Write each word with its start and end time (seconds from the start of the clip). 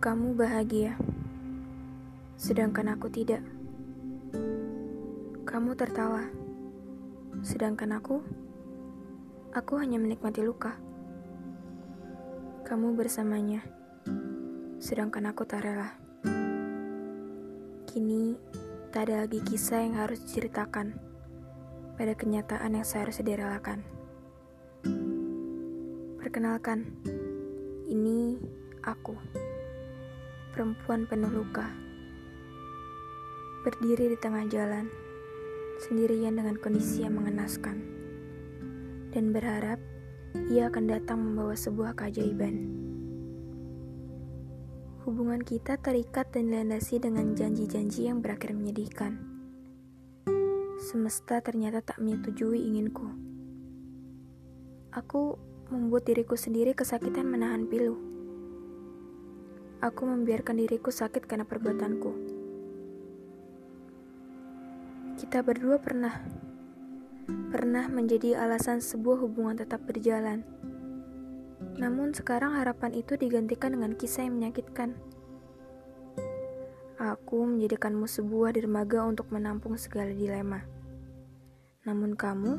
Kamu 0.00 0.32
bahagia, 0.32 0.96
sedangkan 2.40 2.96
aku 2.96 3.12
tidak. 3.12 3.44
Kamu 5.44 5.76
tertawa, 5.76 6.24
sedangkan 7.44 8.00
aku, 8.00 8.24
aku 9.52 9.76
hanya 9.76 10.00
menikmati 10.00 10.40
luka. 10.40 10.72
Kamu 12.64 12.96
bersamanya, 12.96 13.60
sedangkan 14.80 15.36
aku 15.36 15.44
tak 15.44 15.68
rela. 15.68 15.92
Kini, 17.84 18.40
tak 18.96 19.04
ada 19.04 19.28
lagi 19.28 19.44
kisah 19.44 19.84
yang 19.84 20.00
harus 20.00 20.24
diceritakan 20.24 20.96
pada 22.00 22.16
kenyataan 22.16 22.72
yang 22.72 22.88
seharusnya 22.88 23.36
direlakan. 23.36 23.84
Perkenalkan, 26.24 26.88
ini 27.92 28.40
aku, 28.80 29.12
perempuan 30.50 31.06
penuh 31.06 31.30
luka, 31.30 31.70
berdiri 33.62 34.10
di 34.10 34.18
tengah 34.18 34.44
jalan, 34.50 34.90
sendirian 35.86 36.34
dengan 36.34 36.58
kondisi 36.58 37.06
yang 37.06 37.14
mengenaskan, 37.16 37.78
dan 39.14 39.30
berharap 39.30 39.78
ia 40.50 40.66
akan 40.66 40.84
datang 40.90 41.18
membawa 41.22 41.54
sebuah 41.54 41.94
keajaiban. 41.94 42.66
Hubungan 45.06 45.40
kita 45.40 45.80
terikat 45.80 46.28
dan 46.34 46.52
dilandasi 46.52 47.00
dengan 47.00 47.32
janji-janji 47.32 48.10
yang 48.10 48.20
berakhir 48.20 48.52
menyedihkan. 48.52 49.16
Semesta 50.76 51.40
ternyata 51.40 51.80
tak 51.80 52.02
menyetujui 52.02 52.68
inginku. 52.68 53.08
Aku 54.90 55.38
membuat 55.70 56.04
diriku 56.10 56.34
sendiri 56.34 56.74
kesakitan 56.74 57.30
menahan 57.30 57.64
pilu. 57.70 58.19
Aku 59.80 60.04
membiarkan 60.04 60.60
diriku 60.60 60.92
sakit 60.92 61.24
karena 61.24 61.48
perbuatanku. 61.48 62.12
Kita 65.16 65.40
berdua 65.40 65.80
pernah 65.80 66.20
pernah 67.48 67.86
menjadi 67.86 68.40
alasan 68.40 68.82
sebuah 68.84 69.22
hubungan 69.24 69.58
tetap 69.58 69.84
berjalan 69.86 70.42
namun 71.80 72.12
sekarang 72.16 72.56
harapan 72.56 72.92
itu 72.96 73.16
digantikan 73.16 73.72
dengan 73.76 73.92
kisah 73.96 74.28
yang 74.28 74.40
menyakitkan. 74.40 74.96
Aku 77.00 77.48
menjadikanmu 77.48 78.04
sebuah 78.04 78.52
dermaga 78.52 79.04
untuk 79.08 79.32
menampung 79.32 79.76
segala 79.80 80.12
dilema. 80.12 80.60
Namun 81.88 82.12
kamu 82.12 82.52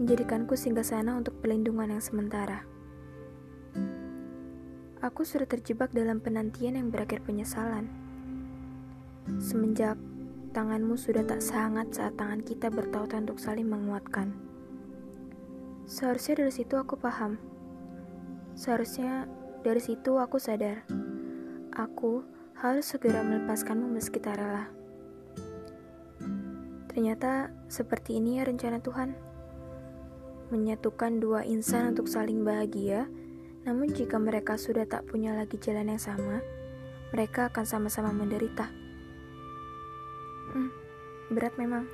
menjadikanku 0.00 0.56
singgah 0.56 0.84
sana 0.84 1.16
untuk 1.16 1.40
pelindungan 1.40 1.96
yang 1.96 2.04
sementara. 2.04 2.64
Aku 5.00 5.24
sudah 5.24 5.48
terjebak 5.48 5.92
dalam 5.96 6.20
penantian 6.20 6.76
yang 6.76 6.92
berakhir 6.92 7.24
penyesalan. 7.24 7.88
Semenjak 9.40 9.96
tanganmu 10.52 10.96
sudah 11.00 11.24
tak 11.24 11.40
sehangat 11.40 11.92
saat 11.96 12.20
tangan 12.20 12.44
kita 12.44 12.68
bertautan 12.68 13.24
untuk 13.24 13.40
saling 13.40 13.68
menguatkan. 13.68 14.36
Seharusnya 15.88 16.44
dari 16.44 16.52
situ 16.52 16.76
aku 16.76 17.00
paham 17.00 17.40
Seharusnya 18.60 19.24
dari 19.64 19.80
situ 19.80 20.20
aku 20.20 20.36
sadar, 20.36 20.84
aku 21.72 22.20
harus 22.60 22.92
segera 22.92 23.24
melepaskanmu 23.24 23.88
meski 23.88 24.20
tak 24.20 24.36
rela. 24.36 24.68
Ternyata 26.92 27.48
seperti 27.72 28.20
ini 28.20 28.36
ya 28.36 28.44
rencana 28.44 28.82
Tuhan. 28.84 29.16
Menyatukan 30.52 31.24
dua 31.24 31.46
insan 31.48 31.96
untuk 31.96 32.10
saling 32.10 32.44
bahagia, 32.44 33.06
namun 33.68 33.92
jika 33.92 34.16
mereka 34.16 34.56
sudah 34.56 34.88
tak 34.88 35.04
punya 35.04 35.36
lagi 35.36 35.60
jalan 35.60 35.92
yang 35.92 36.00
sama, 36.00 36.40
mereka 37.12 37.52
akan 37.52 37.64
sama-sama 37.68 38.14
menderita. 38.14 38.70
Hmm, 40.54 40.70
berat 41.28 41.54
memang. 41.60 41.84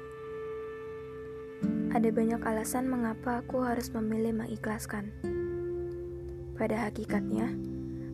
Ada 1.90 2.12
banyak 2.12 2.44
alasan 2.44 2.86
mengapa 2.86 3.40
aku 3.40 3.64
harus 3.64 3.88
memilih 3.90 4.36
mengikhlaskan. 4.36 5.10
Pada 6.56 6.88
hakikatnya, 6.88 7.52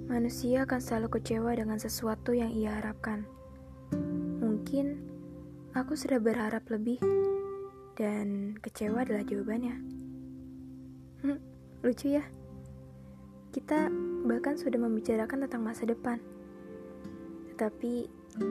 manusia 0.07 0.67
akan 0.67 0.81
selalu 0.83 1.19
kecewa 1.19 1.51
dengan 1.55 1.79
sesuatu 1.79 2.35
yang 2.35 2.51
ia 2.55 2.79
harapkan. 2.79 3.27
Mungkin 4.41 4.99
aku 5.75 5.99
sudah 5.99 6.23
berharap 6.23 6.67
lebih, 6.71 6.99
dan 7.99 8.57
kecewa 8.63 9.05
adalah 9.05 9.23
jawabannya. 9.27 9.77
Hmm, 11.23 11.39
lucu 11.83 12.19
ya? 12.19 12.25
Kita 13.53 13.93
bahkan 14.25 14.57
sudah 14.57 14.81
membicarakan 14.81 15.45
tentang 15.47 15.63
masa 15.63 15.85
depan, 15.85 16.19
tetapi 17.53 18.09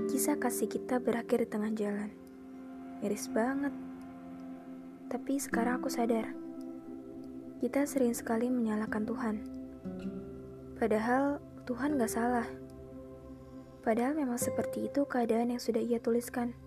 kisah 0.08 0.38
kasih 0.38 0.70
kita 0.70 1.02
berakhir 1.02 1.44
di 1.44 1.48
tengah 1.50 1.74
jalan. 1.74 2.10
Miris 3.02 3.26
banget. 3.34 3.74
Tapi 5.10 5.42
sekarang 5.42 5.82
aku 5.82 5.90
sadar, 5.90 6.30
kita 7.60 7.84
sering 7.90 8.14
sekali 8.14 8.48
menyalahkan 8.48 9.04
Tuhan 9.04 9.62
Padahal 10.82 11.38
Tuhan 11.70 12.02
gak 12.02 12.10
salah. 12.10 12.50
Padahal 13.86 14.18
memang 14.18 14.42
seperti 14.42 14.90
itu 14.90 15.06
keadaan 15.06 15.54
yang 15.54 15.62
sudah 15.62 15.78
ia 15.78 16.02
tuliskan. 16.02 16.58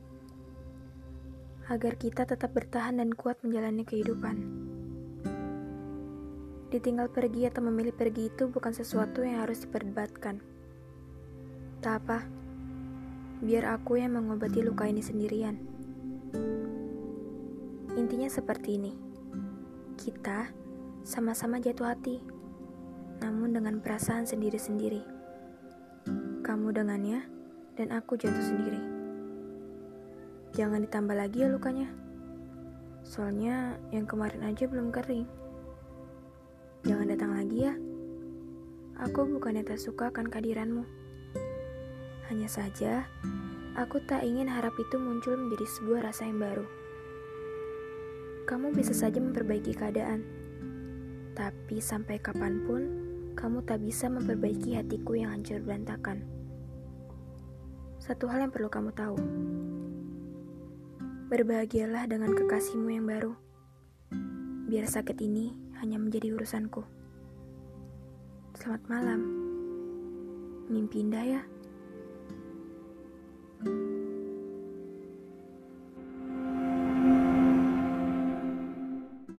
Agar 1.66 1.98
kita 1.98 2.22
tetap 2.22 2.54
bertahan 2.54 3.02
dan 3.02 3.10
kuat 3.10 3.42
menjalani 3.42 3.82
kehidupan. 3.82 4.63
Ditinggal 6.74 7.06
pergi 7.06 7.46
atau 7.46 7.62
memilih 7.62 7.94
pergi 7.94 8.34
itu 8.34 8.50
bukan 8.50 8.74
sesuatu 8.74 9.22
yang 9.22 9.46
harus 9.46 9.62
diperdebatkan. 9.62 10.42
Tak 11.78 12.02
apa, 12.02 12.26
biar 13.38 13.78
aku 13.78 14.02
yang 14.02 14.18
mengobati 14.18 14.58
luka 14.58 14.90
ini 14.90 14.98
sendirian. 14.98 15.54
Intinya 17.94 18.26
seperti 18.26 18.74
ini. 18.74 18.92
Kita 19.94 20.50
sama-sama 21.06 21.62
jatuh 21.62 21.94
hati 21.94 22.18
namun 23.22 23.54
dengan 23.54 23.78
perasaan 23.78 24.26
sendiri-sendiri. 24.26 25.06
Kamu 26.42 26.74
dengannya, 26.74 27.22
dan 27.78 27.94
aku 27.94 28.18
jatuh 28.18 28.42
sendiri. 28.42 28.82
Jangan 30.58 30.82
ditambah 30.82 31.14
lagi 31.14 31.46
ya 31.46 31.48
lukanya. 31.54 31.86
Soalnya 33.06 33.78
yang 33.94 34.10
kemarin 34.10 34.42
aja 34.42 34.66
belum 34.66 34.90
kering. 34.90 35.43
Jangan 36.84 37.08
datang 37.08 37.32
lagi 37.32 37.64
ya. 37.64 37.72
Aku 39.00 39.24
bukannya 39.24 39.64
tak 39.64 39.80
suka 39.80 40.12
akan 40.12 40.28
kehadiranmu. 40.28 40.84
Hanya 42.28 42.44
saja, 42.44 43.08
aku 43.72 44.04
tak 44.04 44.20
ingin 44.20 44.52
harap 44.52 44.76
itu 44.76 45.00
muncul 45.00 45.32
menjadi 45.32 45.64
sebuah 45.64 46.12
rasa 46.12 46.28
yang 46.28 46.44
baru. 46.44 46.68
Kamu 48.44 48.76
bisa 48.76 48.92
saja 48.92 49.16
memperbaiki 49.16 49.72
keadaan, 49.72 50.28
tapi 51.32 51.80
sampai 51.80 52.20
kapan 52.20 52.60
pun 52.68 52.82
kamu 53.32 53.64
tak 53.64 53.80
bisa 53.80 54.12
memperbaiki 54.12 54.76
hatiku 54.76 55.16
yang 55.16 55.32
hancur 55.32 55.64
berantakan. 55.64 56.20
Satu 57.96 58.28
hal 58.28 58.44
yang 58.44 58.52
perlu 58.52 58.68
kamu 58.68 58.92
tahu. 58.92 59.16
Berbahagialah 61.32 62.04
dengan 62.12 62.36
kekasihmu 62.36 62.92
yang 62.92 63.08
baru. 63.08 63.32
Biar 64.68 64.84
sakit 64.84 65.16
ini 65.24 65.63
hanya 65.84 66.00
menjadi 66.00 66.32
urusanku. 66.32 66.80
Selamat 68.56 68.82
malam. 68.88 69.20
Mimpi 70.72 71.04
indah 71.04 71.20
ya. 71.20 71.42